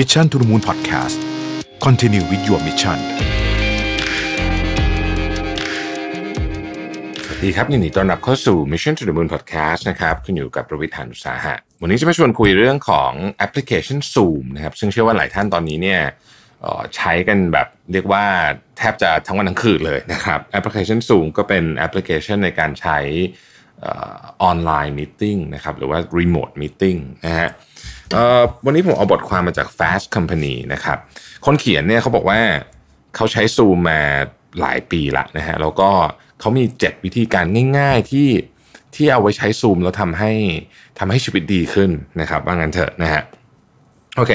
[0.00, 1.16] Mission to the Moon Podcast
[1.86, 2.98] Continue with your mission
[7.24, 16.00] สวัสดีครับยินดีต้อนรับเข้าสู่ Mission to the Moon Podcast นะครับคุณอยู่กับประวิทยานุสาหะ วันนี้จะมาชวนคุยเรื่องของแอปพลิเคชัน Zoom นะครับ ซึ่งเชื่อว่าหลายท่านตอนนี้เนี่ย
[16.96, 18.24] ใช้กันแบบเรียกว่า
[18.78, 22.98] แทบจะทั้งวันทั้งคืนเลยนะครับแอปพลิเคชัน Zoom ก็เป็นแอปพลิเคชันในการใช้
[24.42, 27.50] online meeting นะครับหรือว่า Remote Meeting นะฮะ
[28.64, 30.98] วันนี้ผมเอาบทความมาจาก Fast Company นะครับ
[31.46, 32.40] คนเขียนเนี่ยเขาบอกว่า
[33.14, 34.00] เขาใช้ Zoom มา
[34.60, 35.90] หลายปีละนะฮะแล้วก็
[36.40, 37.46] เขามี 7 วิธีการ
[37.78, 38.28] ง่ายๆที่
[38.94, 40.32] ที่เอาไว้ใช้ Zoom แล้วทำให้
[40.98, 41.90] ทำให้ชีวิตดีขึ้น
[42.20, 43.22] นะครับ ว่างั้นเถอะนะฮะ
[44.16, 44.32] โอเค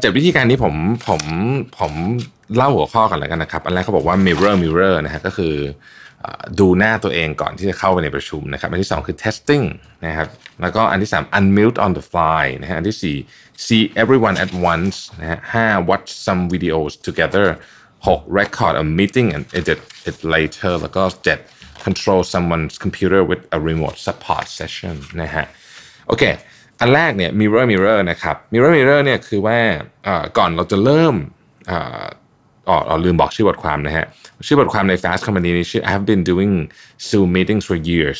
[0.00, 0.74] เจ็ดวิธีการนี้ผม
[1.08, 1.22] ผม
[1.78, 1.92] ผม
[2.56, 5.54] เล่าหัวข้อกันแล้วกันนะครับ อันแรกเขาบอกว่า mirror mirror นะฮะก็คือ
[6.60, 9.64] ดูหน้าตัวเองก่อนที่จะเข้าไปในประชุมนะครับอันที่สองคือ testing
[10.06, 10.28] นะครับ
[10.60, 13.16] แล้วก็อันที่สาม unmute on the fly นะฮะอันที่สี่
[13.66, 17.46] see everyone at once นะฮะห้า watch some videos together
[18.06, 21.38] หก record a meeting and edit it later แล้วก็เจ็ด
[21.86, 25.44] control someone's computer with a remote support session นะฮะ
[26.08, 26.24] โอเค
[26.80, 29.58] อันแรกเนี่ย mirror mirror นะครับ mirror mirror เนี่ยคือว่า
[30.38, 31.14] ก่อนเราจะเริ่ม
[32.68, 34.04] อ๋อลืมบอกชื่อบทความนะฮะ
[34.46, 36.52] ชื่อบทความใน Fast Company นี่ชื่อ I have been doing
[37.08, 38.18] Zoom meetings for years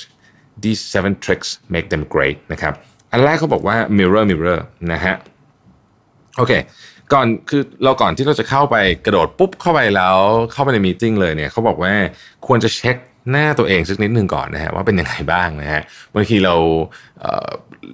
[0.65, 2.73] these seven tricks make them great นะครับ
[3.13, 4.61] อันแรกเขาบอกว่า mirror mirror
[4.93, 5.15] นะฮะ
[6.37, 6.53] โอเค
[7.13, 10.17] ก่อนคือเราก่อนที่เราจะเข้าไปกระโดดปุ๊บเข้าไปแล้ว
[10.53, 11.93] เข้าไปในมีติ้งเลยเนี่ยเขาบอกว่า
[12.47, 12.97] ควรจะเช็ค
[13.31, 15.83] หน้าตัวเองสักนิดหนึ่งก่อนนะฮะว่าเป็นยังไงบ้างนะฮะ
[16.15, 16.55] บางทีเรา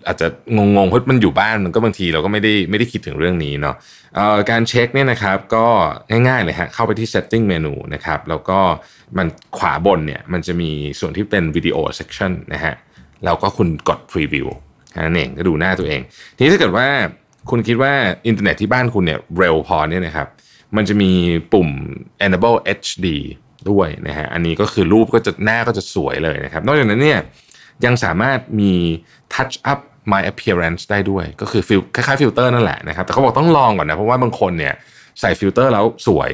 [0.06, 3.76] อาจจะงงๆเพราะมันอยู่บ้านมันก็บางทีเราก็ไม่ได้ไม่ได้คิดถึงเรื่องนี้เนาะ
[4.50, 5.66] การเช็คเนี่ยนะครับก็
[6.10, 8.58] ง่ายๆเลยฮะเข้าไปที่ setting menu นะครับแล้วก็
[9.18, 9.26] มุม
[9.58, 12.74] ขวาบนเนี่ยมันจะมีส่วนที่เป็นวิดีโอ section นะฮะ
[13.24, 14.46] แล้วก็คุณกด preview
[15.04, 16.00] นั้นเองก็ดูหน้าตัวเอง
[16.36, 16.88] ทีนี้ถ้าเกิดว่า
[17.50, 17.92] คุณคิดว่า
[18.26, 20.28] อินเทอร์เน็ตที่บ้านคุณเนี่ยเร็วพอเนี่ยนะครับ
[20.76, 21.10] มันจะมี
[21.52, 21.68] ปุ่ม
[22.26, 23.06] enable HD
[23.70, 27.20] ด้วยนะฮะอันนี้ก็คือรูปก็จะหน้าก็จะสวยเลยนะครับ นอกจากนั้นเนี่ย
[27.84, 28.72] ยังสามารถมี
[29.34, 29.80] touch up
[30.12, 34.74] my appearance ได้ด้วย ก็คือ feel คล้ายๆฟิลเตอร์นั่นแหละนะครับแต่เขาบอกต้องลองก่อนนะเพราะว่าบางคนเนี่ย
[35.20, 36.30] ใส่ฟิลเตอร์แล้วสวย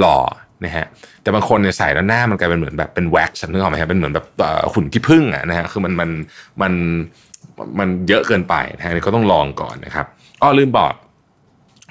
[0.00, 0.18] หล่อ
[0.64, 0.86] นะฮะ
[1.22, 6.10] แต่บางคนเนี่ยใส่แล้วหน้ามันกลายเป็นเหมือนแบบเป็นแว็กซ์นึกออกไหมครับเป็นเหมือนแบบเอ่อหุ่นขี้ผึ้งอะนะฮะคือมันมัน
[6.62, 6.72] มัน
[7.78, 10.06] มันเยอะเกินไปนะฮะอันนี้ก็ต้องลองก่อนนะครับ
[10.42, 10.92] อ้อลืมบอก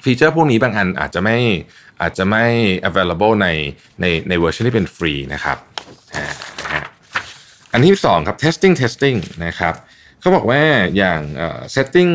[0.04, 1.36] feature พวกนี้บางอันอาจจะไม่
[2.00, 2.44] อาจจะไม่
[2.88, 3.48] available ใน
[4.00, 5.58] ในในเวอร์ชันที่เป็นฟรีนะครับ
[7.72, 9.74] อันที่สองครับ testing testing นะครับ
[10.20, 10.60] เขาบอกว่า
[10.96, 11.20] อย่าง
[11.74, 12.12] setting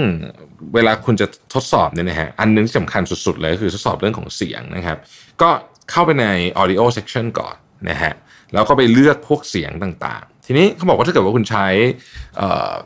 [0.73, 4.97] เวลาคุณจะทดสอบเนี่ยนะฮะอันหนึ่งที่สำคัญสุดๆเลยคือทดสอบเรื่องของเสียงนะครับ
[5.41, 5.49] ก็
[5.91, 6.25] เข้าไปใน
[6.61, 7.55] audio section ก่อน
[7.89, 8.13] นะฮะ
[8.53, 11.67] แล้วก็ไปเลือกพวกเสียงต่างๆ ทีนี้เขาบอกว่าถ้าเกิดว่าคุณใช้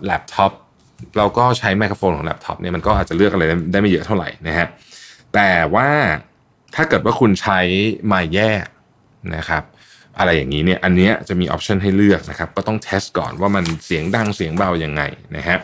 [0.05, 0.51] แล็ปท็อป
[1.17, 4.67] เราก็ใช้ไมโครโฟนของแล็ปท็อปเนี่ยมันก็อาจจะเลือกอะไรได้ไม่เยอะเท่าไหร่นะฮะ
[5.33, 5.89] แต่ว่า
[6.75, 7.59] ถ้าเกิดว่าคุณใช้
[8.07, 8.65] ไมค์แยก
[9.35, 9.63] นะครับ
[10.19, 15.01] อะไรอย่างนี้เนี่ยอันนี้จะมี option ให้เลือกนะครับก็ต้อง test ก่อนว่ามันเสียงดังเสียงเบายังไง
[15.37, 15.57] นะฮะ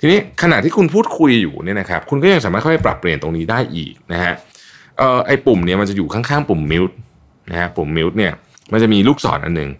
[0.00, 4.32] ทีนี้ขณะที่คุณพูดคุยอยู่เนี่ยนะครับคุณก็ยังสามารถเข้าไปปรับเปลี่ยนตรงนี้ได้อีกนะฮะ
[4.98, 6.96] เอ่อไอปุ่มเนี่ยมันจะอยู่ข้างๆปุ่ม mute
[7.50, 8.32] นะฮะปุ่ม mute เนี่ย
[8.72, 9.70] มันจะมีลูกศรอันหนึ่ง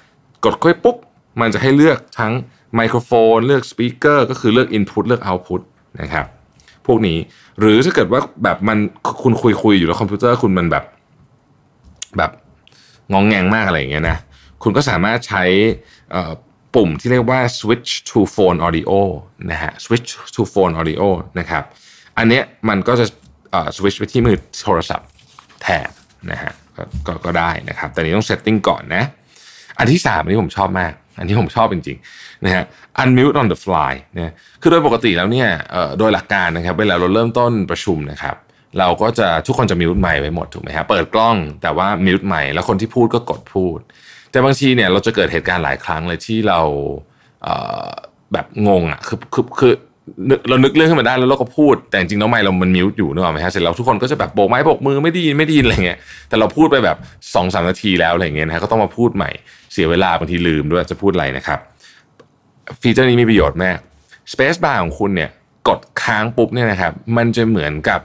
[0.44, 0.96] กดเข้าไปปุ๊บ
[1.40, 2.32] มันจะให้เลือกทั้ง
[2.74, 5.60] ไมโครโฟน เลือก speaker ก็คือเลือก Input เลือก Output
[6.00, 6.26] นะครับ
[6.86, 7.18] พวกนี้
[7.60, 8.78] หรือถ้าเกิดว่าแบบมัน
[9.22, 10.84] คุณคุยคุยอยู่แล้วคอมพิวเตอร์คุณมันแบบ
[12.16, 12.30] แบบ
[13.12, 14.18] งองแงงมากอะไรอย่างเงี้ยนะ
[14.62, 15.44] คุณก็สามารถใช้
[16.74, 18.90] ปุ่มที่เรียกว่า switch to phone audio
[19.50, 21.02] นะฮะ switch to phone audio
[21.38, 21.64] นะครับ
[22.18, 23.06] อันเนี้ยมันก็จะ
[23.76, 25.08] switch ไปที่มือโทรศัพท์
[25.62, 25.88] แทน
[26.30, 29.04] นะฮะก็ก็ก็ได้นะครับ แต่นี้ต้อง setting ก่อนนะ
[29.78, 32.64] อันที่สามอันนี้ผมชอบมาก อันนี้ผมชอบจริงๆนะฮะ
[33.02, 35.48] unmute on the fly นะคือโดยปกติแล้วเนี่ย
[35.98, 38.36] โดยหลักการนะครับ เวลาเราเริ่มต้นประชุมนะครับ
[38.78, 43.78] เราก็จะทุกคนจะมิวต์ไมค์ไว้หมดถูกไหมฮะเปิดกล้องแต่ว่ามิวต์ไมค์แล้วคนที่พูดก็กดพูด
[44.30, 46.60] แต่บางทีเนี่ยเราจะเกิดเหตุการณ์หลายครั้งเลยที่เรา
[47.42, 49.72] เแบบงงอะคือคือคือ
[50.48, 55.98] เรานึกเรื่องขึ้นมาได้แล้วเราก็พูด แต่จริงๆแล้วไมค์เรามันมิวต์อยู่นึกออกไหมฮะเสร็จแล้วทุกคนก็จะแบบโบกไม้โบกมือไม่ได้ยินไม่ได้ยินอะไรเงี้ย
[56.28, 56.96] แต่เราพูดไปแบบ
[57.34, 59.30] สองสามนาทีแล้วอะไรเงี้ยนะฮะก็ต้องมาพูดใหม่
[59.72, 61.58] เสียเวลาบางทีลืมด้วยจะพูดอะไรนะครับ
[62.80, 63.78] ฟีเจอร์นี้มีประโยชน์มาก
[64.32, 65.30] Space Bar ของคุณเนี่ย
[65.68, 68.00] กดค้างปุ๊บเนี่ยนะครับมันจะเหมือนกับ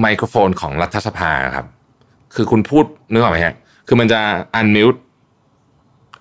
[0.00, 1.66] ไมโครโฟนของรัฐสภาครับ
[2.34, 3.54] คือคุณพูดนึกออกไหมฮะ
[3.88, 4.20] คือมันจะ
[4.58, 4.98] unmute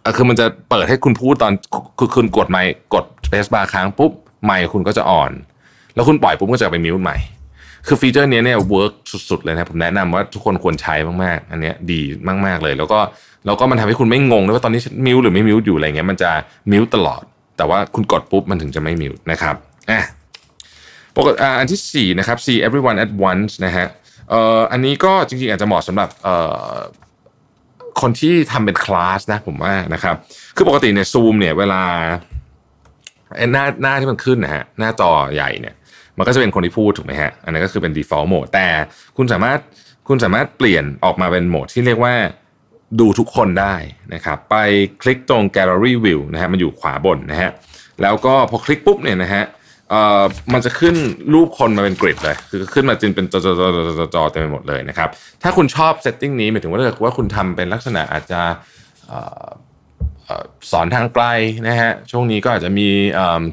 [0.01, 1.53] เอ่อคือมันจะเปิดให้คุณพูดตอน
[1.99, 4.11] คือคุณกดไมค์กด Space Bar ค้างปุ๊บ
[4.45, 5.31] ไมค์คุณก็จะ on
[5.95, 7.17] แล้วคุณปล่อยปุ๊บก็จะไป mute ใหม่
[7.87, 8.93] คือ feature เนี้ยเนี่ย work
[9.29, 12.01] สุดๆเลยนะผมแนะนำว่าทุกคนควรใช้มากๆ อันเนี้ยดี
[12.45, 12.99] มากๆเลย แล้วก็
[13.45, 16.31] แล้วก็มันทำให้คุณไม่งงด้วยว่าตอนนี้มิวหรือไม่มิวอยู่อะไรเงี้ยมันจะ
[16.71, 17.23] mute ตลอด
[17.57, 19.55] แต่ว่าคุณกดปุ๊บมันถึงจะไม่ mute นะครับ
[19.89, 20.01] อะ
[21.17, 23.87] ปกติอันที่4นะครับ see everyone at once นะฮะ
[24.29, 26.35] เอ่ออันนี้ก็จริงๆอาจจะเหมาะสำหรับเอ่
[26.71, 26.75] อ
[28.01, 30.15] คนที่ทำเป็นคลาสนะผมว่านะครับ
[30.55, 31.83] คือปกติเนี่ยซูมเนี่ยเวลา
[33.53, 35.75] หน้าหน้าที่มันขึ้นนะฮะหน้าจอใหญ่เนี่ย
[36.17, 38.67] มันก็จะเป็นคนที่พูดถูกไหมฮะ อันนั้นก็คือเป็น default mode แต่
[39.17, 39.59] คุณสามารถ
[40.07, 42.13] คุณสามารถเปลี่ยนออกมาเป็นโหมดที่เรียกว่า
[42.99, 43.75] ดูทุกคนได้
[44.13, 44.55] นะครับ ไป
[45.01, 47.51] คลิกตรง gallery view นะฮะมันอยู่ขวาบนนะฮะ
[48.01, 49.43] แล้วก็พอคลิกปุ๊บเนี่ยนะฮะ
[49.91, 50.23] เอ่อ
[50.53, 50.95] มันจะขึ้น
[51.33, 53.67] รูปคนมาเป็น grid เลย คือขึ้นมาจนเป็นจอจอจอ
[53.99, 55.09] จอจอเต็มไปหมดเลยนะครับ
[55.43, 58.41] ถ้าคุณชอบ setting นี้หมายถึงว่าถ้าเกิดว่าคุณทำเป็นลักษณะอาจจะ
[60.71, 61.25] สอนทางไกล
[61.67, 62.87] นะฮะ ช่วงนี้ก็อาจจะมี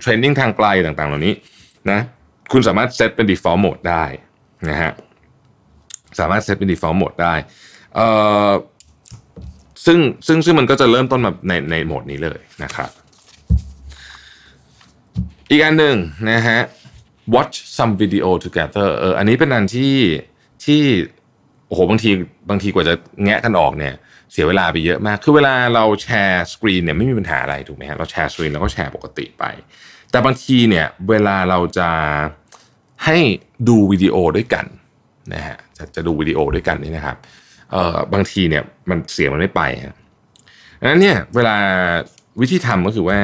[0.01, 1.35] training ทางไกลต่างๆ เหล่านี้
[1.91, 2.01] นะ
[2.53, 4.05] คุณสามารถเซตเป็น default mode ได้
[4.71, 4.93] นะฮะ
[6.19, 7.35] สามารถเซตเป็น default mode ได้
[9.87, 12.91] ซึ่งซึ่งซึ่งมันก็จะเริ่มต้นมาในในโหมดนี้เลยนะครับ
[15.51, 15.97] อีกอันหนึ่ง
[16.31, 16.61] นะฮะ
[17.35, 19.95] watch some video together เอออันนี้เป็นอันที่
[20.65, 20.83] ที่
[21.67, 22.11] โอ้โหบางที
[22.51, 23.95] บางทีกว่าจะแงะกันออกเนี่ย
[24.33, 29.45] เสียเวลาไปเยอะมาก คือเวลาเราแชร์สกรีนเนี่ยไม่มีปัญหาอะไรถูกไหมฮะเราแชร์สกรีนเราก็แชร์ปกติไป
[30.11, 31.89] แต่บางทีเนี่ยเวลาเราจะ
[33.05, 33.19] ให้
[33.69, 34.67] ดูวิดีโอด้วยกัน
[35.35, 37.17] นะฮะจะจะดูวิดีโอด้วยกันนี่นะครับ
[37.73, 39.97] เอ่อบางทีเนี่ยมันเสียงมันไม่ไปฮะ
[40.81, 41.57] ดังนั้นเนี่ยเวลา
[42.41, 43.19] วิธีทำก็คือว่า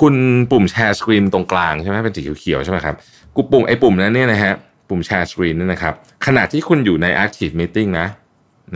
[0.00, 0.14] คุณ
[0.50, 2.94] ปุ่มแชร์สกรีนตรงกลางใช่ไหมเป็นสีเขียวๆใช่ไหมครับ
[3.34, 4.52] กูปุ่มไอ้ปุ่มนั้นเนี่ยนะฮะ
[4.88, 5.94] ปุ่มแชร์สกรีนนี่นะครับ
[6.26, 8.06] ขณะที่คุณอยู่ใน active meeting นะ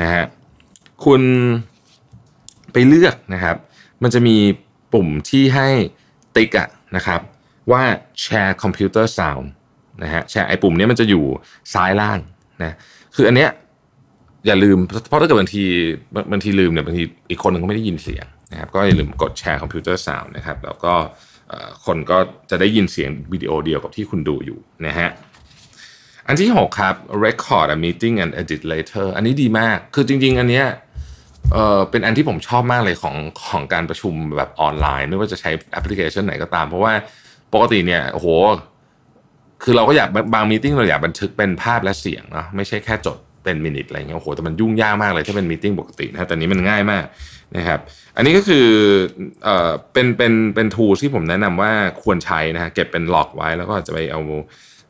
[0.01, 0.25] นะฮะ
[1.05, 1.23] คุณ
[2.73, 3.57] ไปเลือกนะครับ
[4.03, 4.37] มันจะมี
[4.95, 5.69] ปุ่มที่ให้
[6.37, 7.21] ติ๊กอะนะครับ
[7.71, 7.83] ว่า
[8.25, 9.47] share computer sound
[10.03, 11.25] นะฮะแชร์ไอ้ปุ่มนี้มันจะอยู่
[11.75, 12.19] ซ้ายล่าง
[12.63, 12.77] นะ
[13.17, 13.51] คืออันเนี้ย
[14.47, 14.79] อย่าลืม
[15.09, 15.63] เพราะถ้าเกิดบางที
[16.33, 20.95] บางทีลืมเนี่ยบางทีอีกคนหนึ่งก็ไม่ได้ยินเสียง นะครับก็อย่าลืมกด share computer sound นะครับแล้วก็
[21.87, 22.19] คนก็
[22.51, 25.09] จะได้ยินเสียงวิดีโอเดียวกับที่คุณดูอยู่นะฮะ
[26.27, 30.67] อันที่ 6 ครับ record a meeting and edit later อันนี้ดีมาก คือจริง ๆ อันเนี้ย
[31.53, 33.17] เออเป็นอันที่ผมชอบมากเลยของ
[33.49, 36.93] ของการประชุมแบบออนไลน์ ไม่ว่าจะใช้แอปพลิเคชันไหนก็ตาม เพราะว่า
[37.55, 38.29] ปกติเนี่ยโอ้โห
[39.63, 47.05] คือเราก็อยากบาง meeting เราอยากบันทึกเป็นภาพและเสียงเนาะไม่ใช่แค่จดเป็น minute อะไรเงี้ยโอ้โหแต่มันยุ่งยากมากเลยถ้าเป็น meeting ปกตินะแต่นี้มันง่ายมาก
[47.57, 47.81] นะครับ
[48.17, 48.67] อันนี้ก็คือ
[49.45, 51.73] เอ่อเป็นเป็นเป็น tool ที่ผมแนะนำว่า
[52.03, 54.21] ควรใช้นะฮะเก็บเป็น log ไว้แล้วก็จะไปเอา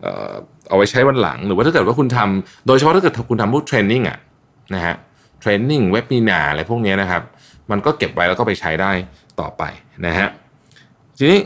[0.02, 0.32] เอ่อ
[0.68, 4.18] เอาไว้ใช้วันหลัง หรือว่าถ้าเกิดว่าคุณทำโดยเฉพาะถ้าเกิดคุณทำพวก training อะ
[4.74, 4.94] นะฮะ
[5.40, 7.22] training webinar อะไรพวกนี้นะครับ
[7.70, 8.92] มันก็เก็บไว้แล้วก็ไปใช้ได้
[9.40, 9.62] ต่อไป
[10.06, 10.28] นะฮะ
[11.18, 11.40] ทีนี้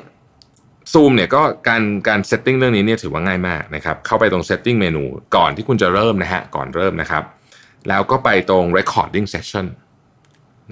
[0.93, 5.03] ซูมเนี่ยก็การการ setting เรื่องนี้เนี่ยถือว่าง่ายมากนะครับเข้าไปตรง setting menu
[5.37, 7.25] ก่อนที่คุณจะเริ่มนะฮะก่อนเริ่มนะครับ
[7.88, 9.67] แล้วก็ไปตรง recording section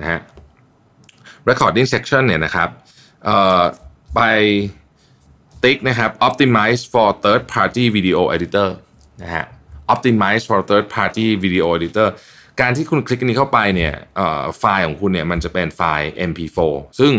[0.00, 0.20] นะฮะ
[1.48, 2.68] recording section เนี่ยนะครับ
[4.14, 4.20] ไป
[5.62, 8.68] ติ๊กนะครับ optimize for third party video editor
[9.22, 9.44] นะฮะ
[9.92, 12.08] optimize for third party video editor
[12.60, 13.94] การที่คุณคลิกอันนี้เข้าไปเนี่ย
[14.58, 16.58] ไฟล์ของคุณเนี่ยมันจะเป็นไฟล์ mp4
[16.98, 17.12] ซึ่ง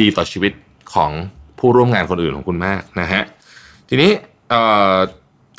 [0.00, 0.52] ดีต่อชีวิต
[0.94, 1.10] ของ
[1.58, 3.22] ผู้ร่วมงานคนอื่นของคุณมากนะฮะ
[3.88, 4.10] ทีนี้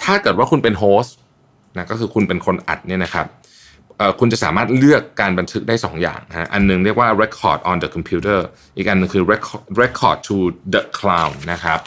[0.04, 1.16] ถ้าเกิดว่าคุณเป็นโฮสต์
[1.76, 3.26] นะก็คือคุณเป็นคนอัดเนี่ยนะครับ
[4.20, 8.40] คุณจะสามารถเลือกการบันทึกได้ 2 อย่างนะฮะอันหนึงเรียกว่า record on the computer
[8.78, 10.38] อีกอันนึงคือ record record to
[10.74, 11.80] the cloud นะครับ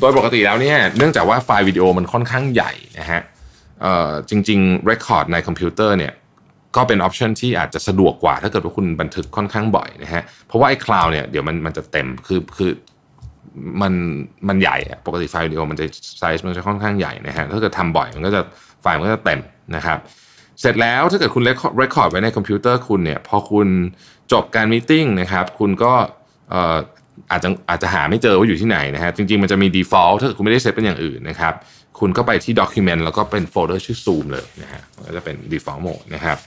[0.00, 3.20] โดยปกติแล้วเนี่ยเนื่องจากว่าไฟล์วิดีโอมันค่อนข้างใหญ่นะฮะ
[4.30, 6.12] จริงๆ record ในคอมพิวเตอร์เนี่ย
[6.76, 12.70] ก็เป็น option ที่อาจจะสะดวกกว่า ถ้าเกิดว่าคุณบันทึกค่อนข้างบ่อยนะฮะเพราะว่าไอ้ cloud เนี่ยเดี๋ยวมันมันจะเต็มคือคือ
[13.82, 13.92] มัน
[14.48, 15.84] มันใหญ่ปกติไฟล์วิดีโอมันจะ
[16.18, 18.42] ไซส์มันจะค่อนข้างใหญ่นะฮะถ้าเกิดทำบ่อยมันก็จะ
[18.82, 19.40] ไฟล์มันก็จะเต็ม
[19.76, 19.98] นะครับ
[20.60, 23.68] เสร็จแล้วถ้าเกิดคุณ record ไว้ในคอมพิวเตอร์คุณเนี่ยพอคุณ
[24.32, 25.92] จบการ meeting นะครับคุณก็
[27.30, 31.54] อาจจะอาจจะหาไม่เจอว่าอยู่ที่ไหนนะฮะจริงๆมันจะมี default ถ้าเกิดคุณไม่ได้เซตเป็นอย่างอื่นนะครับ
[31.98, 36.38] คุณก็ไปที่ document แล้วก็เป็นโฟลเดอร์ชื่อ Zoom เลยนะฮะก็จะเป็น default mode นะครับ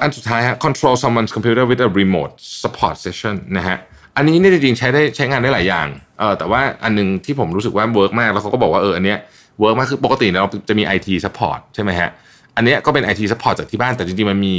[0.00, 3.76] อันสุดท้ายฮะ control someone's computer with a remote support session นะฮะ
[4.16, 5.86] อันนี้เนี่ยจริงๆใช้ได้ใช้งานได้หลายอย่าง
[6.18, 9.18] เออแต่ว่าอันหนึ่งที่ผมรู้สึกว่า work มากแล้วเขาก็บอกว่าเอออันเนี้ย
[9.60, 12.10] work มากคือปกติเราจะมี IT support ใช่ไหมฮะ
[12.56, 14.58] อันนี้ก็เป็น IT support จากที่บ้านแต่จริงๆมันมี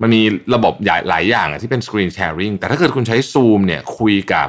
[0.00, 0.22] มันมี
[0.54, 4.48] ระบบใหญ่หลายอย่างที่เป็น screen sharing แต่ถ้าเกิดคุณใช้ Zoom เนี่ยคุยกับ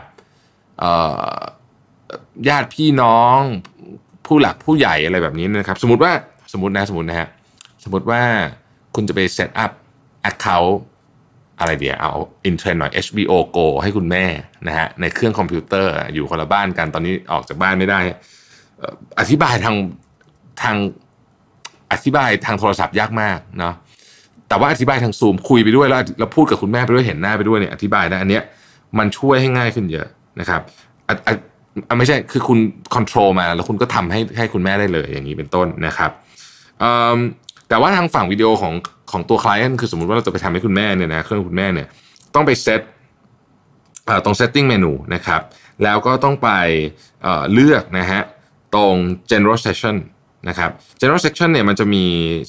[2.47, 3.39] ญาติพี่น้อง
[4.25, 6.11] ผู้หลักผู้ใหญ่อะไรแบบนี้นะครับ สมมติว่า
[6.53, 7.27] สมมตินะสมมตินะฮะ
[7.83, 8.21] สมมติว่า
[8.95, 9.71] คุณจะไป set up
[10.29, 10.75] account
[11.59, 12.11] อะไรเดี๋ยวเอา
[12.45, 14.25] in trend หน่อย HBO Go ให้คุณแม่
[14.67, 17.99] นะฮะในเครื่องคอมพิวเตอร์อยู่คนละบ้านกันตอนนี้ออกจากบ้านไม่ได้
[19.19, 19.75] อธิบายทาง
[20.61, 20.77] ทาง
[21.95, 23.73] อธิบายทางโทรศัพท์ยากมากเนาะ
[24.49, 28.43] แต่ว่าอธิบายทางซูมคุยไปด้วยแล้วเราพูดกับคุณแม่ไปด้วยเห็นหน้าไปด้วยเนี่ยอธิบายได้อันเนี้ย
[28.97, 30.07] มันช่วยให้ง่ายขึ้นเยอะ
[30.39, 30.61] นะครับ
[31.07, 31.33] อะอะ
[31.89, 32.59] อะไม่ใช่คือคุณ
[32.93, 36.11] คอนโทรลมาแล้วคุณก็ทำให้ให้คุณแม่ได้เลยอย่างนี้เป็นต้นนะครับ
[37.69, 38.73] แต่ว่าทางฝั่งวิดีโอของ
[39.11, 41.87] ของตัว client คือสมมติว่าเราจะไปทำให้คุณแม่เนี่ยนะเครื่องคุณแม่เนี่ย
[42.35, 42.81] ต้องไปเซต
[44.05, 45.41] เอ่อตรง setting menu นะครับ
[45.83, 46.49] แล้วก็ต้องไป
[47.23, 48.21] เอ่อเลือกนะฮะ
[48.75, 48.95] ตรง
[49.31, 49.95] general session
[50.49, 52.03] นะครับ general section เนี่ยมันจะมี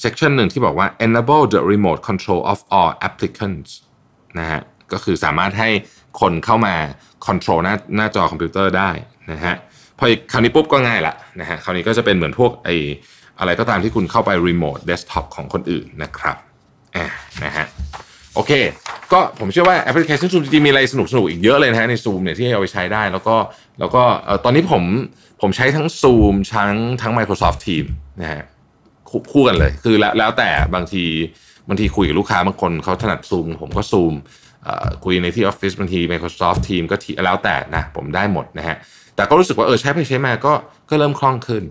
[0.04, 3.70] section หนึ่งที่บอกว่า enable the remote control of all applicants
[4.38, 4.60] นะฮะ
[4.92, 5.70] ก็คือสามารถให้
[6.20, 6.74] คนเข้ามา
[7.26, 8.90] control หน้าหน้าจอคอมพิวเตอร์ได้
[9.32, 9.54] นะฮะ
[9.98, 12.68] พอคราวนี้ปุ๊บก็ง่ายละนะฮะคราวนี้ก็จะเป็นเหมือนพวกไอ
[13.38, 16.36] อะไรก็ตามที่คุณเข้าไป remote desktop ของคนอื่นนะครับ
[16.96, 17.06] อ่า
[17.44, 17.66] นะฮะ
[18.34, 18.52] โอเค
[19.12, 23.36] ก็ผมเชื่อว่าแอปพลิเคชัน Zoom จริงๆมีอะไรสนุกๆ อีกเยอะเลยนะฮะใน Zoom เนี่ยที่เอาไปใช้ได้ แล้วก็
[23.80, 24.02] แล้วก็
[24.44, 24.82] ตอนนี้ผม
[25.40, 27.90] ผมใช้ทั้ง Zoom ทั้งทั้ง Microsoft Teams
[28.20, 28.44] นะฮะ
[29.32, 31.04] คู่กันเลย คือแล้วแล้วแต่บางที
[31.68, 34.14] บางทีคุยกับลูกค้าบางคนเขาถนัดซูมผมก็ซูม
[34.64, 38.76] เอ่อคุยในที่ออฟฟิศบางที Microsoft Team ก็ทีแล้วแต่นะผมได้หมดนะฮะ
[39.16, 40.52] แต่ก็รู้สึกว่าเออใช้ไปใช้มาก็
[40.88, 41.62] ก็เริ่มคล่องขึ้น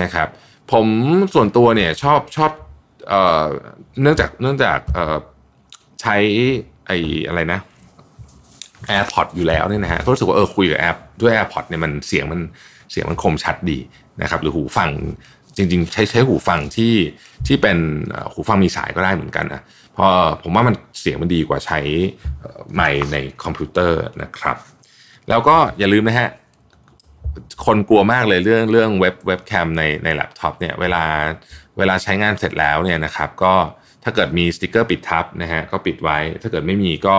[0.00, 0.28] นะครับ
[0.72, 0.86] ผม
[1.34, 2.50] ส่วนตัวเนี่ยชอบชอบ
[3.08, 3.46] เอ่อ
[4.02, 5.16] เนื่องจากเนื่องจากเอ่อ
[6.02, 6.16] ใช้
[6.86, 7.60] ไอ้อะไรนะ
[8.94, 12.40] AirPods อยู่แล้วเนี่ยนะฮะก็รู้สึกว่าเออคุยกับแอปด้วย AirPods เนี่ยมันเสียงมัน
[12.90, 13.78] เสียงมันคมชัดดี
[14.22, 14.90] นะครับหรือหูฟัง
[15.56, 16.94] จริง ๆ ใช้ใช้หูฟังที่
[17.46, 17.78] ที่เป็น
[18.32, 19.62] หูฟังมีสายก็ได้เหมือนกันนะ
[19.94, 20.10] เพราะ
[20.42, 21.78] ผมว่ามันเสียงมันดีกว่าใช้
[22.74, 24.56] ไมค์ในคอมพิวเตอร์นะครับ
[25.28, 26.30] แล้วก็อย่าลืมนะฮะ
[27.66, 31.04] คนกลัวมากเลยเรื่องเรื่องเว็บเว็บแคมในในแล็ปท็อปเนี่ยเวลา
[31.78, 33.54] เวลาใช้งานเสร็จแล้วเนี่ยนะครับ ก็
[34.04, 37.16] ถ้าเกิดมีสติกเกอร์ปิดทับนะฮะก็ปิดไว้ ถ้าเกิดไม่มีก็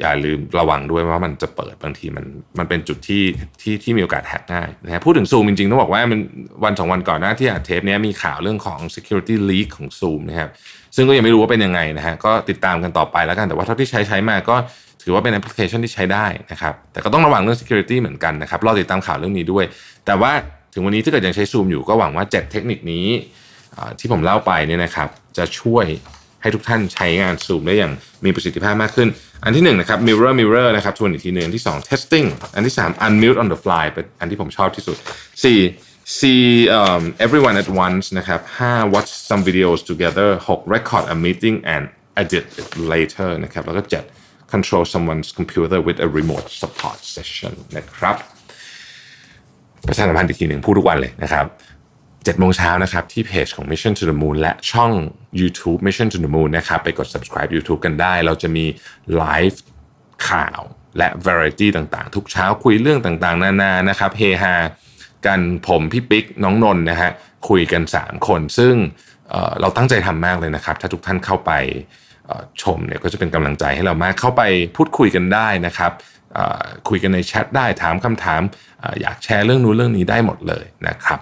[0.00, 2.24] อย่าลืมระวังด้วยว่ามันจะเปิดบางทีมัน
[2.58, 3.22] มันเป็นจุดที่
[3.60, 6.20] ที่ที่มีโอกาสแฮกง่ายนะฮะพูดถึง Zoom จริงๆต้องบอกว่ามัน
[6.64, 10.50] วันสองวันก่อนหน้าที่อัดเทปนี้มีข่าวเรื่องของ security leak ของ Zoom นะครับ
[10.96, 14.56] ซึ่งก็ยังไม่รู้ว่าเป็นยังไงนะฮะก็ติดตามกันต่อไปแล้วกันแต่ว่าเท่าที่ใช้ใช้มาก็
[15.02, 19.64] ถือว่าเป็นแอปพลิเคชันที่ใช้ได้นะครับแต่ก็ต้องระวังเรื่อง security เหมือนกันนะครับรอติดตามข่าวเรื่องนี้ด้วย
[20.06, 20.32] แต่ว่า
[20.72, 23.06] ถึงวันนี้ถ้าเกิดยังใช้ Zoom อยู่ก็หวังว่า 7 เทคนิคนี้
[23.98, 25.08] ที่ผมเล่าไปเนี่ยนะครับ
[25.38, 25.86] จะช่วย
[26.46, 27.92] ให้ทุกท่านใช้งาน Zoom ได้อย่าง
[28.24, 29.08] มีประสิทธิภาพมากขึ้น
[29.44, 34.96] อันที่หนึ่งนะครับ mirror mirror นะครับทวนอีกทีหนึ่งอันที่สอง testing อันที่สาม unmute on the fly เป็นอันที่ผมชอบที่สุด
[35.44, 35.58] สี่
[36.18, 36.44] see
[36.78, 41.84] um, everyone at once นะครับห้า watch some videos together หก record a meeting and
[42.22, 44.04] edit it later นะครับแล้วก็เจ็ด
[44.54, 48.16] control someone's computer with a remote support session นะครับ
[49.88, 51.46] ประชาสัมพันธ์อีกทีหนึ่งพูดทุกวันเลยนะครับ
[52.26, 54.92] 7โมงเช้านะครับที่เพจของ Mission to the Moon และช่อง
[55.40, 58.64] YouTube Mission to the Moon นะครับไปกด subscribe YouTube กันได้ เราจะมี
[59.16, 59.62] ไลฟ์
[60.28, 60.60] ข่าว
[60.98, 64.54] และ variety ต่างๆ ทุกเช้าคุยเรื่องต่างๆ นานานะครับเฮฮา
[65.26, 67.10] กันผมพี่ปิ๊กน้องนนท์นะฮะ
[67.48, 68.74] คุยกัน 3 คน ซึ่ง
[69.60, 71.52] เราตั้งใจทำมากเลยนะครับ ถ้าทุกท่านเข้าไป
[72.62, 74.42] ชมเนี่ยก็จะเป็นกำลังใจให้เรามากเข้าไป
[74.76, 75.92] พูดคุยกันได้นะครับ
[76.88, 78.42] คุยกันในแชทได้ถามคำถาม
[79.00, 81.20] อยากแชร์เรื่องนู้นเรื่องนี้ได้หมดเลยนะครับ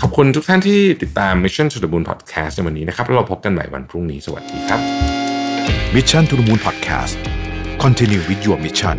[0.00, 4.80] ขอบคุณทุกท่านที่ติดตาม Mission to the Moon Podcast ในวันนี้นะครับแล้วเราพบกันใหม่วันพรุ่งนี้สวัสดีครับ
[5.94, 7.16] Mission to the Moon Podcast
[7.82, 8.96] Continue with your mission